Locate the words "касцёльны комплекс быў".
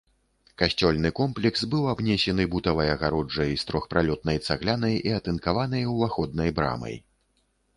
0.59-1.83